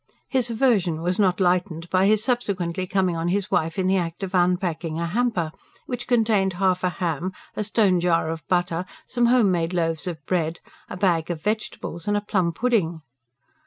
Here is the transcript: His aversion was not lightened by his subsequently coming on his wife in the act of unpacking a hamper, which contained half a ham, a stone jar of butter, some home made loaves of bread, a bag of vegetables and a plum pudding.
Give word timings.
His 0.29 0.49
aversion 0.49 1.03
was 1.03 1.19
not 1.19 1.39
lightened 1.39 1.87
by 1.91 2.07
his 2.07 2.23
subsequently 2.23 2.87
coming 2.87 3.15
on 3.15 3.27
his 3.27 3.51
wife 3.51 3.77
in 3.77 3.85
the 3.85 3.97
act 3.97 4.23
of 4.23 4.33
unpacking 4.33 4.97
a 4.99 5.05
hamper, 5.05 5.51
which 5.85 6.07
contained 6.07 6.53
half 6.53 6.83
a 6.83 6.89
ham, 6.89 7.33
a 7.55 7.63
stone 7.63 7.99
jar 7.99 8.31
of 8.31 8.41
butter, 8.47 8.85
some 9.05 9.27
home 9.27 9.51
made 9.51 9.75
loaves 9.75 10.07
of 10.07 10.25
bread, 10.25 10.59
a 10.89 10.97
bag 10.97 11.29
of 11.29 11.43
vegetables 11.43 12.07
and 12.07 12.17
a 12.17 12.21
plum 12.21 12.51
pudding. 12.51 13.03